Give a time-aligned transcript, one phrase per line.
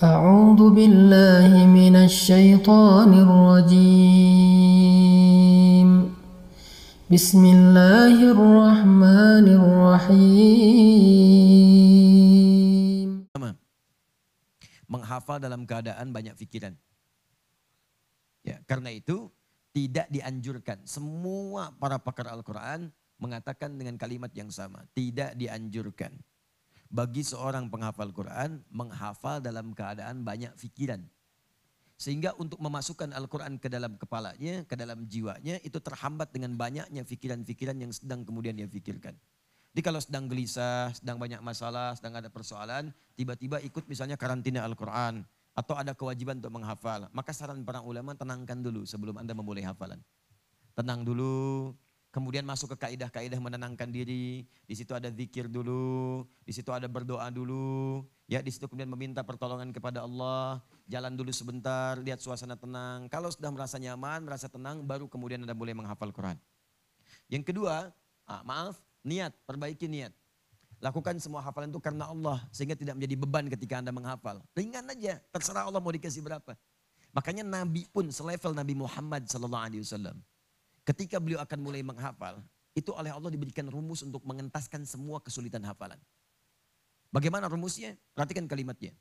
[0.00, 4.30] أعوذ بالله من الشيطان الرجيم
[7.12, 10.88] بسم الله الرحمن الرحيم
[14.88, 16.72] Menghafal dalam keadaan banyak pikiran.
[18.40, 19.28] Ya, karena itu
[19.76, 20.80] tidak dianjurkan.
[20.88, 22.88] Semua para pakar Al-Quran
[23.20, 24.88] mengatakan dengan kalimat yang sama.
[24.96, 26.16] Tidak dianjurkan.
[26.89, 31.01] Bagi seorang penghafal Quran, menghafal dalam keadaan banyak pikiran.
[31.95, 37.79] Sehingga untuk memasukkan Al-Quran ke dalam kepalanya, ke dalam jiwanya, itu terhambat dengan banyaknya pikiran-pikiran
[37.79, 39.15] yang sedang kemudian dia pikirkan.
[39.75, 45.23] Jadi kalau sedang gelisah, sedang banyak masalah, sedang ada persoalan, tiba-tiba ikut misalnya karantina Al-Quran.
[45.55, 47.07] Atau ada kewajiban untuk menghafal.
[47.15, 50.03] Maka saran para ulama tenangkan dulu sebelum Anda memulai hafalan.
[50.75, 51.71] Tenang dulu,
[52.15, 54.47] kemudian masuk ke kaidah-kaidah menenangkan diri.
[54.63, 58.07] Di situ ada zikir dulu, di situ ada berdoa dulu.
[58.31, 60.63] Ya, di situ kemudian meminta pertolongan kepada Allah.
[60.87, 63.11] Jalan dulu sebentar, lihat suasana tenang.
[63.11, 66.39] Kalau sudah merasa nyaman, merasa tenang, baru kemudian Anda boleh menghafal Quran.
[67.27, 67.91] Yang kedua,
[68.23, 70.15] ah, maaf, niat, perbaiki niat.
[70.79, 72.39] Lakukan semua hafalan itu karena Allah.
[72.55, 74.39] Sehingga tidak menjadi beban ketika Anda menghafal.
[74.55, 76.55] Ringan aja, terserah Allah mau dikasih berapa.
[77.11, 80.15] Makanya Nabi pun selevel Nabi Muhammad SAW.
[80.85, 82.45] Ketika beliau akan mulai menghafal,
[82.77, 85.97] itu oleh Allah diberikan rumus untuk mengentaskan semua kesulitan hafalan.
[87.09, 87.97] Bagaimana rumusnya?
[88.13, 88.93] Perhatikan kalimatnya.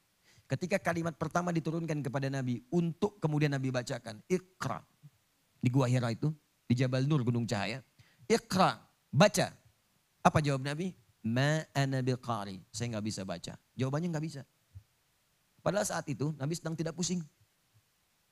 [0.49, 4.25] Ketika kalimat pertama diturunkan kepada Nabi untuk kemudian Nabi bacakan.
[4.31, 4.81] Iqra.
[5.61, 6.33] Di Gua Hira itu,
[6.65, 7.85] di Jabal Nur Gunung Cahaya.
[8.25, 8.81] Iqra,
[9.13, 9.53] baca.
[10.25, 10.97] Apa jawab Nabi?
[11.25, 12.61] Ma ana biqari.
[12.73, 13.57] Saya nggak bisa baca.
[13.77, 14.43] Jawabannya nggak bisa.
[15.65, 17.25] Padahal saat itu Nabi sedang tidak pusing.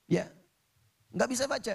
[0.05, 0.29] Ya,
[1.13, 1.73] nggak bisa baca.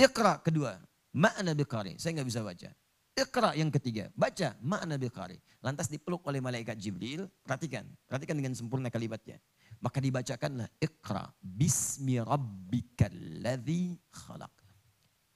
[0.00, 0.80] Iqra kedua.
[1.20, 2.00] Ma ana biqari.
[2.00, 2.70] Saya nggak bisa baca.
[3.12, 4.08] Iqra yang ketiga.
[4.16, 4.56] Baca.
[4.64, 5.36] Ma ana biqari.
[5.60, 7.28] Lantas dipeluk oleh malaikat Jibril.
[7.44, 7.84] Perhatikan.
[8.08, 9.36] Perhatikan dengan sempurna kalimatnya.
[9.84, 11.28] Maka dibacakanlah Iqra.
[11.36, 13.12] Bismi rabbikal
[13.44, 14.54] ladzi khalaq.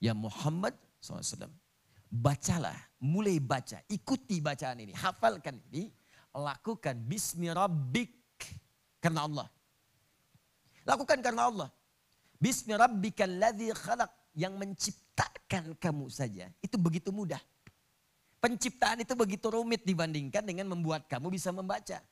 [0.01, 1.53] Ya Muhammad SAW
[2.15, 5.91] bacalah, mulai baca, ikuti bacaan ini, hafalkan ini,
[6.31, 8.15] lakukan bismi rabbik
[9.03, 9.49] karena Allah.
[10.87, 11.69] Lakukan karena Allah.
[12.39, 16.51] Bismi rabbikal ladzi khalaq yang menciptakan kamu saja.
[16.59, 17.41] Itu begitu mudah.
[18.43, 22.03] Penciptaan itu begitu rumit dibandingkan dengan membuat kamu bisa membaca.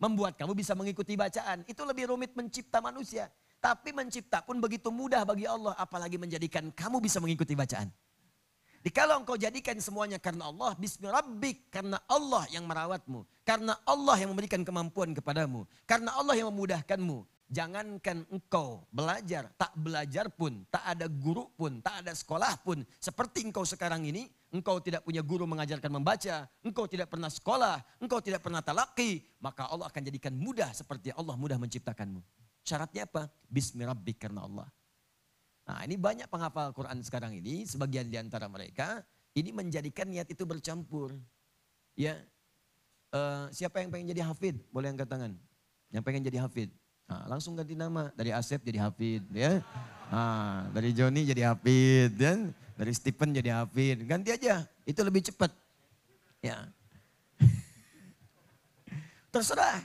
[0.00, 1.62] Membuat kamu bisa mengikuti bacaan.
[1.68, 3.30] Itu lebih rumit mencipta manusia.
[3.60, 5.76] Tapi mencipta pun begitu mudah bagi Allah.
[5.78, 7.86] Apalagi menjadikan kamu bisa mengikuti bacaan.
[8.80, 14.32] Jadi kalau engkau jadikan semuanya karena Allah, bismillahirrahmanirrahim, karena Allah yang merawatmu, karena Allah yang
[14.32, 17.28] memberikan kemampuan kepadamu, karena Allah yang memudahkanmu.
[17.50, 22.86] Jangankan engkau belajar, tak belajar pun, tak ada guru pun, tak ada sekolah pun.
[23.02, 28.22] Seperti engkau sekarang ini, engkau tidak punya guru mengajarkan membaca, engkau tidak pernah sekolah, engkau
[28.22, 32.22] tidak pernah talaki, maka Allah akan jadikan mudah seperti Allah mudah menciptakanmu.
[32.62, 33.26] Syaratnya apa?
[33.50, 34.68] Bismillahirrahmanirrahim karena Allah.
[35.66, 39.02] Nah ini banyak penghafal Quran sekarang ini, sebagian di antara mereka,
[39.34, 41.18] ini menjadikan niat itu bercampur.
[41.98, 42.14] Ya,
[43.10, 44.62] uh, siapa yang pengen jadi hafid?
[44.70, 45.34] Boleh angkat tangan.
[45.90, 46.70] Yang pengen jadi hafid.
[47.10, 49.26] Nah, langsung ganti nama, dari Asep jadi hafid.
[49.34, 49.58] ya.
[50.14, 52.14] Nah, dari Joni jadi hafid.
[52.14, 54.06] Dan dari Stephen jadi hafid.
[54.06, 55.50] Ganti aja, itu lebih cepat.
[56.38, 56.70] Ya.
[59.34, 59.82] Terserah.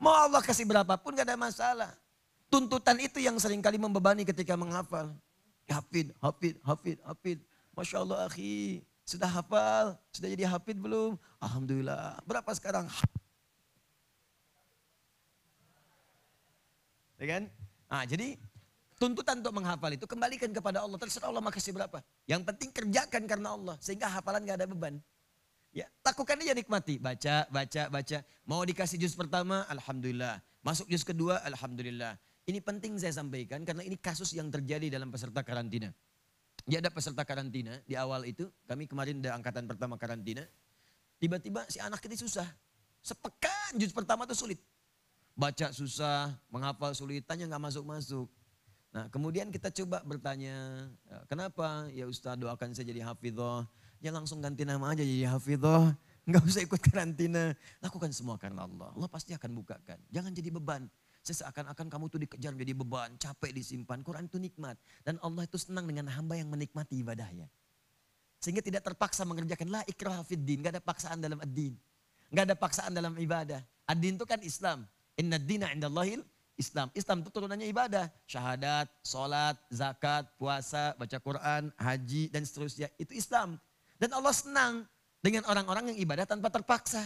[0.00, 1.92] Mau Allah kasih berapapun gak ada masalah.
[2.48, 5.12] Tuntutan itu yang sering kali membebani ketika menghafal.
[5.68, 7.38] Hafid, hafid, hafid, hafid.
[7.76, 11.20] Masya Allah akhi, sudah hafal, sudah jadi hafid belum?
[11.44, 12.24] Alhamdulillah.
[12.24, 12.88] Berapa sekarang?
[17.18, 17.42] Ya kan?
[17.90, 18.38] Nah, jadi
[18.98, 20.98] tuntutan untuk menghafal itu kembalikan kepada Allah.
[20.98, 21.98] Terserah Allah makasih berapa.
[22.30, 23.76] Yang penting kerjakan karena Allah.
[23.82, 25.02] Sehingga hafalan gak ada beban.
[25.74, 26.96] Ya, lakukan aja nikmati.
[26.96, 28.18] Baca, baca, baca.
[28.48, 30.40] Mau dikasih juz pertama, Alhamdulillah.
[30.64, 32.16] Masuk juz kedua, Alhamdulillah.
[32.48, 35.92] Ini penting saya sampaikan karena ini kasus yang terjadi dalam peserta karantina.
[36.64, 40.44] Ya ada peserta karantina di awal itu, kami kemarin ada angkatan pertama karantina.
[41.20, 42.48] Tiba-tiba si anak ini susah.
[43.04, 44.60] Sepekan juz pertama itu sulit.
[45.38, 48.26] Baca susah, menghafal sulit, tanya nggak masuk-masuk.
[48.90, 51.86] Nah kemudian kita coba bertanya, ya, kenapa?
[51.94, 53.62] Ya Ustaz doakan saya jadi hafidhoh.
[54.02, 55.94] Ya langsung ganti nama aja jadi hafidhoh.
[56.26, 57.54] Nggak usah ikut karantina.
[57.78, 58.90] Lakukan semua karena Allah.
[58.90, 60.02] Allah pasti akan bukakan.
[60.10, 60.90] Jangan jadi beban.
[61.22, 64.02] Seakan-akan kamu tuh dikejar menjadi beban, capek disimpan.
[64.02, 64.74] Quran itu nikmat.
[65.06, 67.46] Dan Allah itu senang dengan hamba yang menikmati ibadahnya.
[68.42, 70.58] Sehingga tidak terpaksa mengerjakan la ikrah din.
[70.66, 71.78] Gak ada paksaan dalam ad-din.
[72.32, 73.60] Gak ada paksaan dalam ibadah.
[73.86, 74.88] Ad-din itu kan Islam.
[75.18, 76.22] Inna dina indallahil
[76.54, 76.90] Islam.
[76.94, 78.06] Islam itu turunannya ibadah.
[78.26, 82.90] Syahadat, sholat, zakat, puasa, baca Quran, haji, dan seterusnya.
[82.98, 83.58] Itu Islam.
[83.98, 84.86] Dan Allah senang
[85.18, 87.02] dengan orang-orang yang ibadah tanpa terpaksa.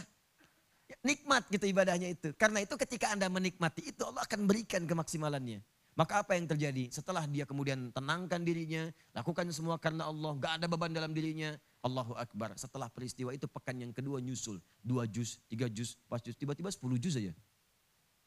[1.00, 2.36] Nikmat gitu ibadahnya itu.
[2.36, 5.64] Karena itu ketika Anda menikmati itu Allah akan berikan kemaksimalannya.
[5.92, 6.88] Maka apa yang terjadi?
[6.88, 11.52] Setelah dia kemudian tenangkan dirinya, lakukan semua karena Allah, gak ada beban dalam dirinya.
[11.84, 12.56] Allahu Akbar.
[12.56, 14.56] Setelah peristiwa itu pekan yang kedua nyusul.
[14.80, 17.36] Dua juz, tiga juz, empat juz, tiba-tiba sepuluh juz aja.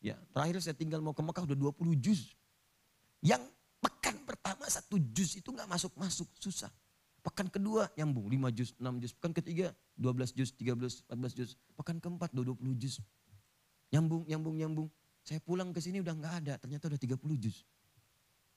[0.05, 2.37] Ya, terakhir saya tinggal mau ke Mekah udah dua puluh juz.
[3.25, 3.49] Yang
[3.81, 6.69] pekan pertama satu juz itu gak masuk-masuk, susah.
[7.25, 9.17] Pekan kedua nyambung, lima juz, enam juz.
[9.17, 11.57] Pekan ketiga, dua belas juz, tiga belas, empat belas juz.
[11.73, 13.01] Pekan keempat, dua puluh juz.
[13.89, 14.87] Nyambung, nyambung, nyambung.
[15.25, 17.65] Saya pulang ke sini udah nggak ada, ternyata udah 30 juz.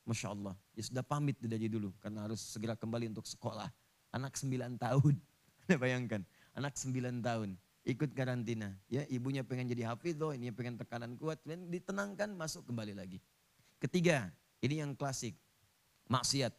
[0.05, 3.73] Masya Allah, ya sudah pamit dari dulu karena harus segera kembali untuk sekolah.
[4.12, 5.17] Anak 9 tahun,
[5.81, 7.56] bayangkan, anak 9 tahun
[7.88, 8.76] ikut karantina.
[8.93, 13.19] Ya, ibunya pengen jadi hafidho, ini pengen tekanan kuat, dan ditenangkan masuk kembali lagi.
[13.81, 14.29] Ketiga,
[14.61, 15.32] ini yang klasik,
[16.12, 16.52] maksiat.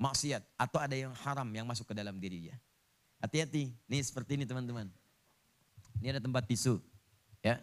[0.00, 2.56] Maksiat atau ada yang haram yang masuk ke dalam dirinya.
[3.20, 4.88] Hati-hati, nih seperti ini teman-teman.
[6.00, 6.80] Ini ada tempat tisu,
[7.44, 7.60] ya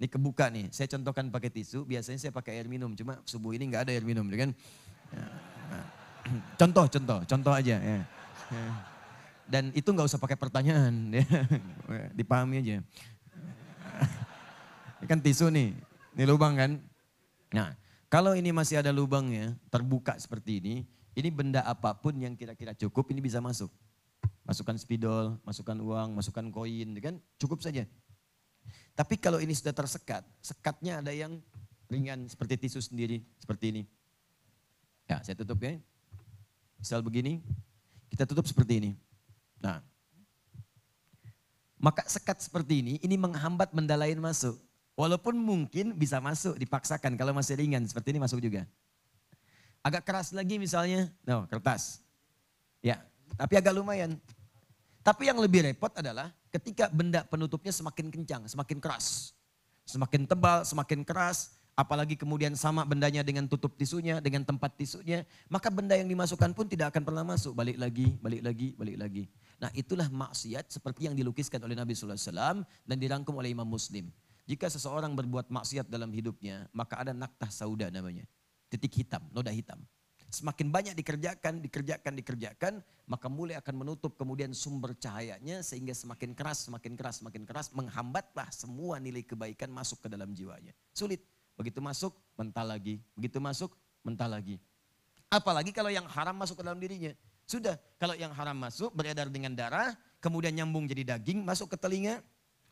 [0.00, 3.68] ini kebuka nih, saya contohkan pakai tisu, biasanya saya pakai air minum, cuma subuh ini
[3.68, 4.48] nggak ada air minum, kan?
[5.12, 5.24] Ya,
[5.68, 5.86] nah.
[6.60, 7.76] Contoh, contoh, contoh aja.
[7.80, 8.00] Ya.
[8.48, 8.72] ya.
[9.50, 11.26] Dan itu nggak usah pakai pertanyaan, ya.
[12.14, 12.78] dipahami aja.
[15.02, 15.74] Ini kan tisu nih,
[16.14, 16.78] ini lubang kan?
[17.50, 17.74] Nah,
[18.06, 20.74] kalau ini masih ada lubangnya, terbuka seperti ini,
[21.18, 23.74] ini benda apa pun yang kira-kira cukup, ini bisa masuk.
[24.46, 27.18] Masukkan spidol, masukkan uang, masukkan koin, kan?
[27.34, 27.82] Cukup saja.
[28.94, 31.42] Tapi kalau ini sudah tersekat, sekatnya ada yang
[31.90, 33.82] ringan seperti tisu sendiri, seperti ini.
[35.10, 35.74] Ya, saya tutup ya.
[36.78, 37.42] Misal begini,
[38.14, 38.90] kita tutup seperti ini.
[39.60, 39.84] Nah,
[41.80, 44.56] maka sekat seperti ini, ini menghambat benda lain masuk.
[45.00, 47.16] Walaupun mungkin bisa masuk, dipaksakan.
[47.16, 48.68] Kalau masih ringan, seperti ini masuk juga.
[49.80, 52.04] Agak keras lagi misalnya, no, kertas.
[52.84, 53.00] Ya,
[53.40, 54.20] tapi agak lumayan.
[55.00, 59.32] Tapi yang lebih repot adalah ketika benda penutupnya semakin kencang, semakin keras.
[59.88, 65.72] Semakin tebal, semakin keras, apalagi kemudian sama bendanya dengan tutup tisunya, dengan tempat tisunya, maka
[65.72, 67.56] benda yang dimasukkan pun tidak akan pernah masuk.
[67.56, 69.24] Balik lagi, balik lagi, balik lagi.
[69.60, 74.08] Nah itulah maksiat seperti yang dilukiskan oleh Nabi SAW dan dirangkum oleh Imam Muslim.
[74.48, 78.24] Jika seseorang berbuat maksiat dalam hidupnya, maka ada naktah sauda namanya.
[78.72, 79.78] Titik hitam, noda hitam.
[80.30, 82.74] Semakin banyak dikerjakan, dikerjakan, dikerjakan,
[83.10, 88.46] maka mulai akan menutup kemudian sumber cahayanya sehingga semakin keras, semakin keras, semakin keras, menghambatlah
[88.54, 90.70] semua nilai kebaikan masuk ke dalam jiwanya.
[90.94, 91.20] Sulit.
[91.58, 93.02] Begitu masuk, mental lagi.
[93.18, 93.74] Begitu masuk,
[94.06, 94.56] mental lagi.
[95.28, 97.12] Apalagi kalau yang haram masuk ke dalam dirinya.
[97.50, 102.22] Sudah, kalau yang haram masuk beredar dengan darah, kemudian nyambung jadi daging, masuk ke telinga,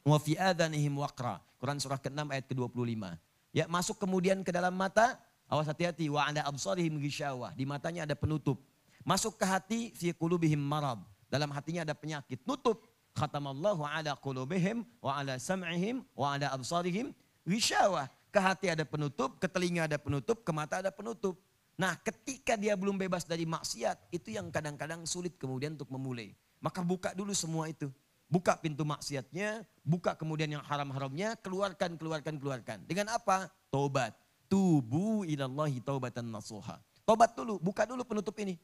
[0.07, 1.43] wa fi adanihim waqra.
[1.59, 3.03] Quran surah ke-6 ayat ke-25.
[3.51, 6.13] Ya, masuk kemudian ke dalam mata, Awas hati-hati.
[6.13, 7.57] Wa anda absarihim gisyawa.
[7.57, 8.61] Di matanya ada penutup.
[9.03, 11.01] Masuk ke hati fi qulubihim marad.
[11.33, 12.45] Dalam hatinya ada penyakit.
[12.45, 12.85] Nutup.
[13.17, 17.11] Khatamallahu ala qulubihim wa ala sam'ihim wa ala absarihim
[17.49, 18.07] gisyawa.
[18.29, 21.41] Ke hati ada penutup, ke telinga ada penutup, ke mata ada penutup.
[21.79, 26.35] Nah ketika dia belum bebas dari maksiat, itu yang kadang-kadang sulit kemudian untuk memulai.
[26.59, 27.87] Maka buka dulu semua itu.
[28.29, 32.85] Buka pintu maksiatnya, buka kemudian yang haram-haramnya, keluarkan, keluarkan, keluarkan.
[32.85, 33.49] Dengan apa?
[33.73, 34.13] Tobat
[34.51, 36.81] tubu ilallahi taubatan nasuha.
[37.05, 38.57] Tobat dulu, buka dulu penutup ini.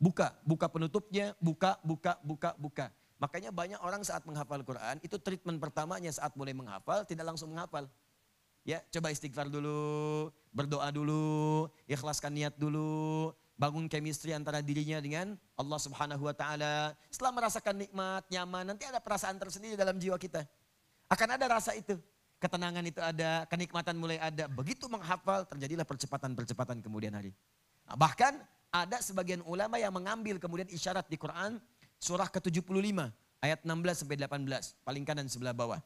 [0.00, 2.86] Buka, buka penutupnya, buka, buka, buka, buka.
[3.20, 7.86] Makanya banyak orang saat menghafal Quran, itu treatment pertamanya saat mulai menghafal, tidak langsung menghafal.
[8.66, 15.80] Ya, coba istighfar dulu, berdoa dulu, ikhlaskan niat dulu, bangun chemistry antara dirinya dengan Allah
[15.80, 16.92] Subhanahu wa taala.
[17.08, 20.44] Setelah merasakan nikmat, nyaman, nanti ada perasaan tersendiri dalam jiwa kita.
[21.08, 21.96] Akan ada rasa itu
[22.42, 24.50] ketenangan itu ada, kenikmatan mulai ada.
[24.50, 27.30] Begitu menghafal terjadilah percepatan-percepatan kemudian hari.
[27.86, 28.34] Nah, bahkan
[28.74, 31.62] ada sebagian ulama yang mengambil kemudian isyarat di Quran
[32.02, 32.98] surah ke-75
[33.38, 35.78] ayat 16 sampai 18 paling kanan sebelah bawah.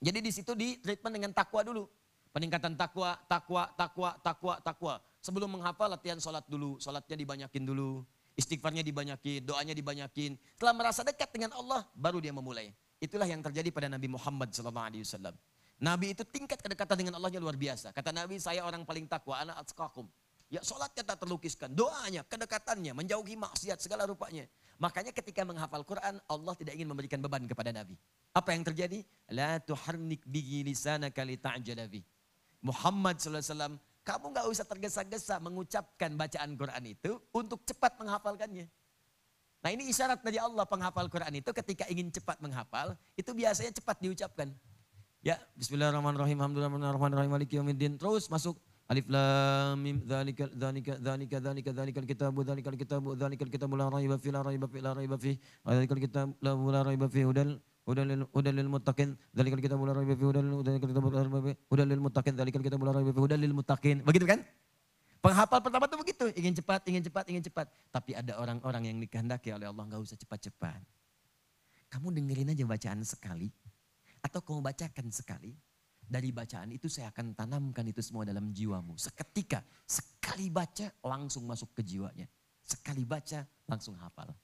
[0.00, 1.84] Jadi di situ di treatment dengan takwa dulu.
[2.32, 4.94] Peningkatan takwa, takwa, takwa, takwa, takwa.
[5.20, 8.00] Sebelum menghafal latihan sholat dulu, sholatnya dibanyakin dulu.
[8.32, 10.40] Istighfarnya dibanyakin, doanya dibanyakin.
[10.56, 12.72] Setelah merasa dekat dengan Allah, baru dia memulai.
[12.96, 15.36] Itulah yang terjadi pada Nabi Muhammad SAW.
[15.76, 17.92] Nabi itu tingkat kedekatan dengan Allahnya luar biasa.
[17.92, 20.08] Kata Nabi, saya orang paling takwa, anak atskakum.
[20.48, 24.48] Ya sholatnya tak terlukiskan, doanya, kedekatannya, menjauhi maksiat segala rupanya.
[24.80, 27.96] Makanya ketika menghafal Quran, Allah tidak ingin memberikan beban kepada Nabi.
[28.32, 29.04] Apa yang terjadi?
[29.32, 32.00] La tuharnik bihi lisanaka li ta'jalabi.
[32.62, 33.76] Muhammad SAW,
[34.06, 38.70] kamu gak usah tergesa-gesa mengucapkan bacaan Quran itu untuk cepat menghafalkannya.
[39.62, 43.98] Nah ini isyarat dari Allah penghafal Quran itu ketika ingin cepat menghafal, itu biasanya cepat
[44.02, 44.50] diucapkan.
[45.22, 46.34] Ya, bismillahirrahmanirrahim.
[46.34, 47.30] Alhamdulillahirrahmanirrahim.
[47.30, 47.54] Maliki.
[47.94, 48.58] Terus masuk
[48.90, 54.18] Alif lam mim dzalika dzalika dzalika dzalika dzalikal kitabu dzalikal kitabu dzalikal kitabu la raiba
[54.18, 56.34] fi la raiba fi la raiba fi dzalikal kitabu
[56.74, 57.98] la raiba fi hudal Fihi
[58.30, 58.70] hudan lil
[59.34, 60.26] dzalikal kitabul la raiba fihi
[61.66, 63.96] hudan lil muttaqin, dzalikal kitabul la raiba fihi hudan lil muttaqin.
[64.06, 64.40] Begitu kan?
[65.22, 67.66] Penghafal pertama tuh begitu, ingin cepat, ingin cepat, ingin cepat.
[67.94, 70.82] Tapi ada orang-orang yang dikehendaki oleh Allah nggak usah cepat-cepat.
[71.90, 73.50] Kamu dengerin aja bacaan sekali,
[74.22, 75.54] atau kamu bacakan sekali.
[76.02, 78.98] Dari bacaan itu saya akan tanamkan itu semua dalam jiwamu.
[78.98, 82.26] Seketika, sekali baca langsung masuk ke jiwanya.
[82.66, 84.34] Sekali baca langsung hafal.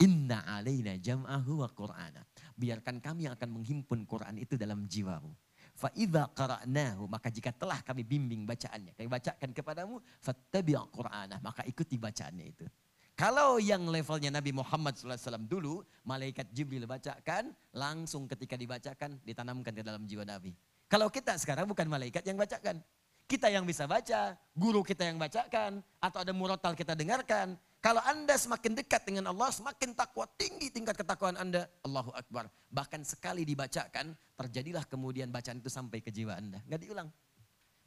[0.00, 2.24] Inna alaina jam'ahu wa qur'ana.
[2.56, 5.32] Biarkan kami yang akan menghimpun Quran itu dalam jiwamu.
[5.72, 11.96] Fa'idha qara'nahu, maka jika telah kami bimbing bacaannya, kami bacakan kepadamu, fattabi' qur'ana, maka ikuti
[11.96, 12.66] bacaannya itu.
[13.12, 19.84] Kalau yang levelnya Nabi Muhammad SAW dulu, malaikat Jibril bacakan, langsung ketika dibacakan, ditanamkan ke
[19.84, 20.56] dalam jiwa Nabi.
[20.88, 22.80] Kalau kita sekarang bukan malaikat yang bacakan.
[23.28, 27.56] Kita yang bisa baca, guru kita yang bacakan, atau ada murotal kita dengarkan.
[27.82, 31.66] Kalau Anda semakin dekat dengan Allah, semakin takwa tinggi tingkat ketakwaan Anda.
[31.82, 32.46] Allahu Akbar.
[32.70, 36.62] Bahkan sekali dibacakan, terjadilah kemudian bacaan itu sampai ke jiwa Anda.
[36.70, 37.10] Nggak diulang.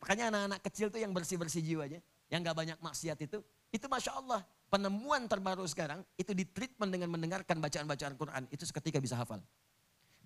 [0.03, 3.39] Makanya anak-anak kecil tuh yang bersih-bersih jiwanya, yang nggak banyak maksiat itu,
[3.71, 4.43] itu Masya Allah.
[4.67, 9.39] Penemuan terbaru sekarang, itu di treatment dengan mendengarkan bacaan-bacaan Quran, itu seketika bisa hafal.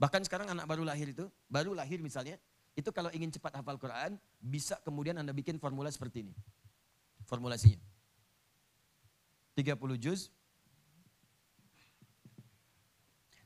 [0.02, 2.42] Bahkan sekarang anak baru lahir itu, baru lahir misalnya,
[2.74, 6.34] itu kalau ingin cepat hafal Quran, bisa kemudian Anda bikin formula seperti ini.
[7.30, 7.89] Formulasinya
[9.60, 10.32] 30 juz.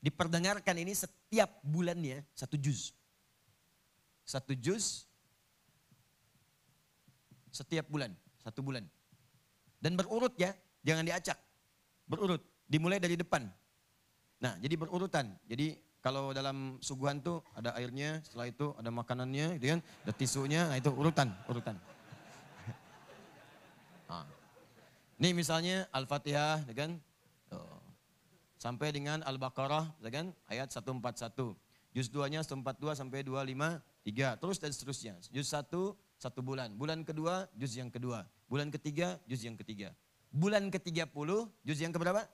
[0.03, 2.93] Diperdengarkan ini setiap bulannya satu juz.
[4.23, 5.07] Satu juz
[7.53, 8.83] setiap bulan, satu bulan.
[9.77, 10.51] Dan berurut ya,
[10.81, 11.37] jangan diacak.
[12.09, 13.47] Berurut, dimulai dari depan.
[14.43, 15.39] Nah, jadi berurutan.
[15.47, 20.67] Jadi kalau dalam suguhan tuh ada airnya, setelah itu ada makanannya, gitu kan, ada tisunya,
[20.67, 21.79] nah itu urutan, urutan.
[24.11, 24.27] Nah.
[25.23, 26.99] Ini misalnya Al-Fatihah, ya kan?
[28.59, 30.35] Sampai dengan Al-Baqarah, ya kan?
[30.51, 31.55] Ayat 141.
[31.95, 34.35] Juz 2-nya 142 sampai 253.
[34.35, 35.15] Terus dan seterusnya.
[35.31, 36.75] Juz 1, satu bulan.
[36.75, 38.27] Bulan kedua, juz yang kedua.
[38.51, 39.95] Bulan ketiga, juz yang ketiga.
[40.27, 41.07] Bulan ke-30,
[41.63, 42.27] juz yang keberapa?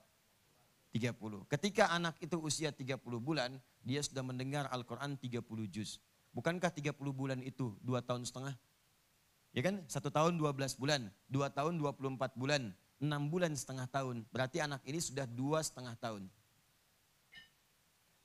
[0.90, 1.46] 30.
[1.46, 3.54] Ketika anak itu usia 30 bulan,
[3.86, 6.02] dia sudah mendengar Al-Quran 30 juz.
[6.34, 8.58] Bukankah 30 bulan itu dua tahun setengah?
[9.50, 9.82] Ya kan?
[9.90, 12.70] Satu tahun 12 bulan, dua tahun 24 bulan,
[13.02, 14.22] enam bulan setengah tahun.
[14.30, 16.30] Berarti anak ini sudah dua setengah tahun.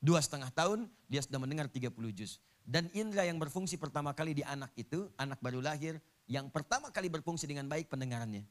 [0.05, 2.37] Dua setengah tahun dia sudah mendengar 30 juz.
[2.65, 7.09] Dan indera yang berfungsi pertama kali di anak itu, anak baru lahir, yang pertama kali
[7.09, 8.45] berfungsi dengan baik pendengarannya.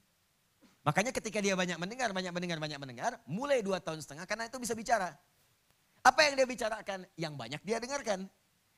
[0.87, 4.59] Makanya ketika dia banyak mendengar, banyak mendengar, banyak mendengar, mulai dua tahun setengah karena itu
[4.59, 5.14] bisa bicara.
[6.04, 7.09] Apa yang dia bicarakan?
[7.16, 8.28] Yang banyak dia dengarkan.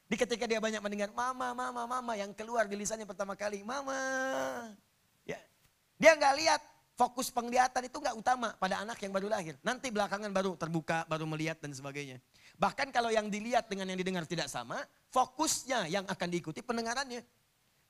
[0.06, 3.98] Di ketika dia banyak mendengar mama, mama, mama yang keluar di lisannya pertama kali, mama.
[5.26, 5.42] Ya.
[5.98, 6.62] Dia nggak lihat
[6.94, 9.58] fokus penglihatan itu nggak utama pada anak yang baru lahir.
[9.66, 12.22] Nanti belakangan baru terbuka, baru melihat dan sebagainya.
[12.56, 14.78] Bahkan kalau yang dilihat dengan yang didengar tidak sama,
[15.10, 17.26] fokusnya yang akan diikuti pendengarannya.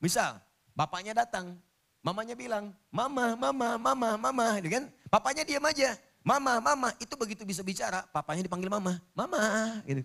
[0.01, 0.41] Misal,
[0.73, 1.53] bapaknya datang,
[2.01, 4.83] mamanya bilang, mama, mama, mama, mama, gitu kan?
[5.07, 5.95] Papanya diam aja,
[6.25, 9.39] mama, mama, itu begitu bisa bicara, papanya dipanggil mama, mama,
[9.87, 10.03] gitu.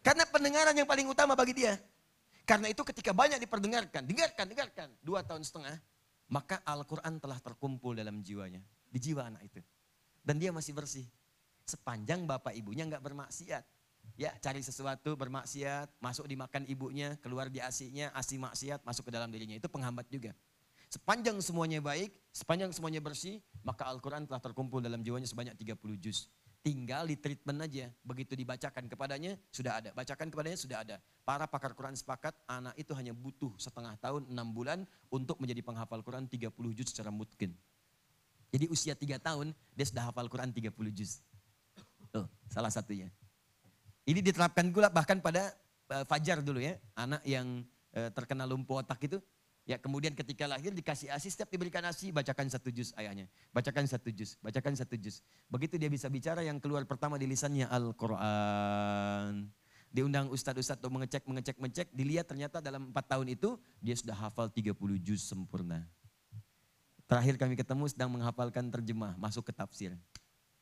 [0.00, 1.76] Karena pendengaran yang paling utama bagi dia.
[2.48, 5.76] Karena itu ketika banyak diperdengarkan, dengarkan, dengarkan, dua tahun setengah,
[6.32, 8.58] maka Al-Quran telah terkumpul dalam jiwanya,
[8.90, 9.60] di jiwa anak itu.
[10.24, 11.06] Dan dia masih bersih.
[11.68, 13.62] Sepanjang bapak ibunya nggak bermaksiat.
[14.18, 19.30] Ya cari sesuatu bermaksiat, masuk dimakan ibunya, keluar di asinya, asi maksiat, masuk ke dalam
[19.30, 19.54] dirinya.
[19.54, 20.34] Itu penghambat juga.
[20.90, 26.26] Sepanjang semuanya baik, sepanjang semuanya bersih, maka Al-Quran telah terkumpul dalam jiwanya sebanyak 30 juz.
[26.60, 27.88] Tinggal di treatment aja.
[28.04, 29.90] Begitu dibacakan kepadanya, sudah ada.
[29.96, 30.96] Bacakan kepadanya, sudah ada.
[31.24, 36.04] Para pakar Quran sepakat, anak itu hanya butuh setengah tahun, enam bulan untuk menjadi penghafal
[36.04, 37.56] Quran 30 juz secara mungkin.
[38.50, 41.22] Jadi usia tiga tahun, dia sudah hafal Quran 30 juz.
[42.10, 43.08] Tuh, salah satunya.
[44.04, 45.54] Ini diterapkan pula bahkan pada
[45.88, 47.62] eh, Fajar dulu ya, anak yang
[47.94, 49.22] eh, terkena lumpuh otak itu,
[49.70, 53.30] Ya kemudian ketika lahir dikasih asi, setiap diberikan asi bacakan satu juz ayahnya.
[53.54, 55.22] Bacakan satu juz, bacakan satu juz.
[55.46, 59.46] Begitu dia bisa bicara yang keluar pertama di lisannya Al-Quran.
[59.94, 61.88] Diundang ustadz-ustadz untuk mengecek, mengecek, mengecek.
[61.94, 64.74] Dilihat ternyata dalam empat tahun itu dia sudah hafal 30
[65.06, 65.86] juz sempurna.
[67.06, 69.94] Terakhir kami ketemu sedang menghafalkan terjemah, masuk ke tafsir.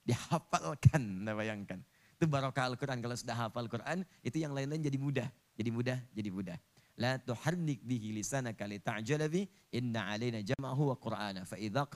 [0.05, 1.81] Dihafalkan, anda bayangkan.
[2.21, 3.01] Itu barokah Al-Quran.
[3.01, 5.33] Kalau sudah hafal Quran, itu yang lain-lain jadi mudah.
[5.57, 6.61] Jadi mudah, jadi mudah.
[6.99, 9.31] La tuharnik bihi lisanaka li ta'jala
[9.71, 11.87] inna alaina jam'ahu wa qur'ana fa idza.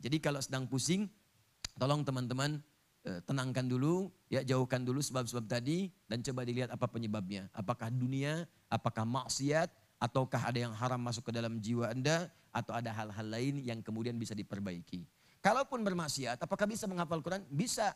[0.00, 1.04] Jadi kalau sedang pusing
[1.76, 2.56] tolong teman-teman
[3.04, 7.52] eh, tenangkan dulu, ya jauhkan dulu sebab-sebab tadi dan coba dilihat apa penyebabnya.
[7.52, 9.68] Apakah dunia, apakah maksiat,
[10.00, 14.16] ataukah ada yang haram masuk ke dalam jiwa Anda atau ada hal-hal lain yang kemudian
[14.16, 15.04] bisa diperbaiki.
[15.44, 17.44] Kalaupun bermaksiat, apakah bisa menghafal Quran?
[17.52, 17.92] Bisa.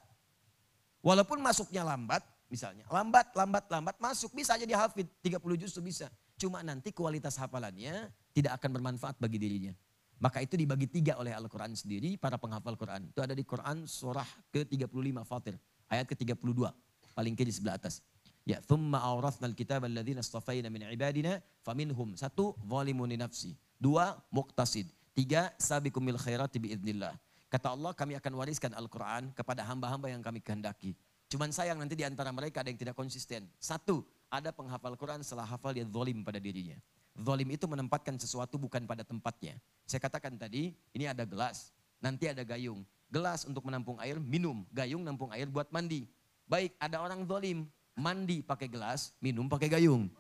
[1.01, 2.85] Walaupun masuknya lambat, misalnya.
[2.91, 4.35] Lambat, lambat, lambat masuk.
[4.35, 6.11] Bisa aja dihafid, 30 juz itu bisa.
[6.35, 9.73] Cuma nanti kualitas hafalannya tidak akan bermanfaat bagi dirinya.
[10.21, 13.09] Maka itu dibagi tiga oleh Al-Quran sendiri, para penghafal Quran.
[13.09, 15.57] Itu ada di Quran surah ke-35 Fatir,
[15.89, 16.69] ayat ke-32.
[17.17, 18.05] Paling kiri sebelah atas.
[18.45, 22.13] Ya, thumma awrathna al-kitab astafayna min ibadina faminhum.
[22.21, 23.57] Satu, zalimun nafsi.
[23.81, 24.93] Dua, muqtasid.
[25.17, 27.17] Tiga, sabikum bil khairati biidnillah.
[27.49, 30.93] Kata Allah, kami akan wariskan Al-Quran kepada hamba-hamba yang kami kehendaki.
[31.31, 33.47] Cuman sayang nanti di antara mereka ada yang tidak konsisten.
[33.63, 36.75] Satu, ada penghafal Quran setelah hafal dia zolim pada dirinya.
[37.15, 39.55] Zolim itu menempatkan sesuatu bukan pada tempatnya.
[39.87, 41.71] Saya katakan tadi, ini ada gelas,
[42.03, 42.83] nanti ada gayung.
[43.15, 44.67] Gelas untuk menampung air, minum.
[44.75, 46.11] Gayung nampung air buat mandi.
[46.51, 47.63] Baik, ada orang zolim,
[47.95, 50.11] mandi pakai gelas, minum pakai gayung.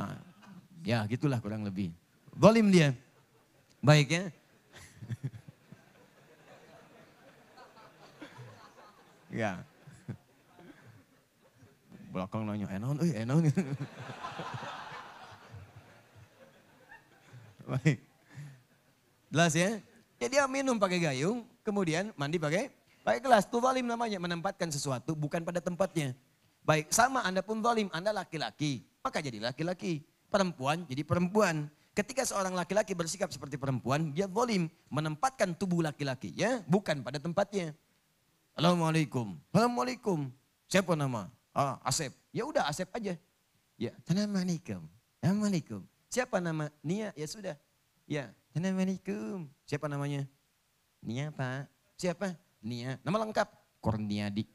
[0.00, 0.16] Nah,
[0.80, 1.92] ya gitulah kurang lebih.
[2.40, 2.96] Zolim dia.
[3.84, 4.32] Baik ya.
[9.44, 9.73] ya.
[12.14, 13.42] Belakang nanya, enon, eh enon.
[17.74, 17.98] Baik.
[19.34, 19.82] Jelas ya?
[20.22, 22.70] Ya dia minum pakai gayung, kemudian mandi pakai
[23.02, 23.50] pakai gelas.
[23.50, 26.14] Itu zalim namanya, menempatkan sesuatu bukan pada tempatnya.
[26.62, 30.06] Baik, sama Anda pun zalim, Anda laki-laki, maka jadi laki-laki.
[30.30, 31.66] Perempuan jadi perempuan.
[31.98, 37.74] Ketika seorang laki-laki bersikap seperti perempuan, dia zalim, menempatkan tubuh laki-laki ya, bukan pada tempatnya.
[38.54, 39.34] Assalamualaikum.
[39.50, 40.30] Assalamualaikum.
[40.70, 41.26] Siapa nama?
[41.54, 42.10] Ah, Asep.
[42.34, 43.14] Ya udah Asep aja.
[43.78, 44.82] Ya, Assalamualaikum.
[45.22, 45.86] Assalamualaikum.
[46.10, 46.66] Siapa nama?
[46.82, 47.14] Nia.
[47.14, 47.54] Ya sudah.
[48.10, 49.46] Ya, Assalamualaikum.
[49.62, 50.26] Siapa namanya?
[50.98, 51.70] Nia Pak.
[51.94, 52.34] Siapa?
[52.58, 52.98] Nia.
[53.06, 53.48] Nama lengkap?
[53.78, 54.50] Korniadi.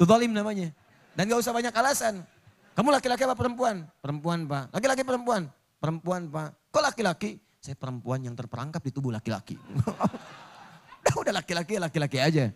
[0.00, 0.72] Itu zalim namanya.
[1.12, 2.24] Dan gak usah banyak alasan.
[2.72, 3.84] Kamu laki-laki apa perempuan?
[4.00, 4.72] Perempuan Pak.
[4.72, 5.42] Laki-laki perempuan?
[5.76, 6.72] Perempuan Pak.
[6.72, 7.36] Kok laki-laki?
[7.60, 9.60] Saya perempuan yang terperangkap di tubuh laki-laki.
[11.20, 12.52] udah laki-laki laki-laki aja.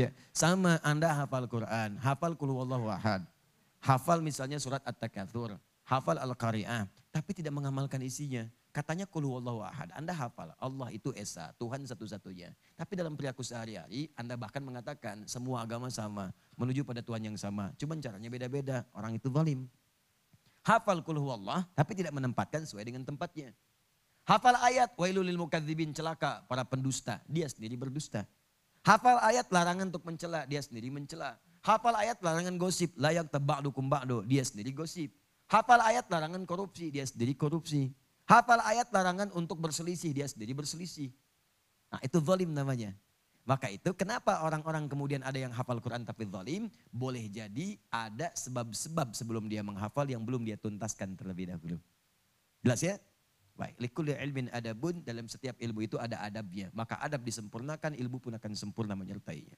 [0.00, 3.20] Ya, sama Anda hafal Quran, hafal Qul huwallahu ahad.
[3.84, 8.48] Hafal misalnya surat At-Takatsur, hafal Al-Qari'ah, tapi tidak mengamalkan isinya.
[8.70, 12.54] Katanya Qul huwallahu ahad, Anda hafal Allah itu Esa, Tuhan satu-satunya.
[12.78, 17.74] Tapi dalam perilaku sehari-hari Anda bahkan mengatakan semua agama sama, menuju pada Tuhan yang sama.
[17.76, 19.66] Cuman caranya beda-beda, orang itu zalim.
[20.64, 23.52] Hafal Qul huwallah, tapi tidak menempatkan sesuai dengan tempatnya.
[24.28, 28.22] Hafal ayat wailul lil mukadzibin celaka para pendusta, dia sendiri berdusta.
[28.80, 31.36] Hafal ayat larangan untuk mencela, dia sendiri mencela.
[31.60, 35.12] Hafal ayat larangan gosip, layak teba'dukum ba'du, dia sendiri gosip.
[35.52, 37.92] Hafal ayat larangan korupsi, dia sendiri korupsi.
[38.24, 41.12] Hafal ayat larangan untuk berselisih, dia sendiri berselisih.
[41.90, 42.96] Nah itu zalim namanya.
[43.44, 46.70] Maka itu kenapa orang-orang kemudian ada yang hafal Quran tapi zalim?
[46.94, 51.76] Boleh jadi ada sebab-sebab sebelum dia menghafal yang belum dia tuntaskan terlebih dahulu.
[52.62, 52.94] Jelas ya?
[53.60, 56.72] Baik, likulli ilmin adabun, dalam setiap ilmu itu ada adabnya.
[56.72, 59.52] Maka adab disempurnakan, ilmu pun akan sempurna menyertainya.